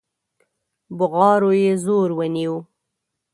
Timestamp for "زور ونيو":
1.83-2.55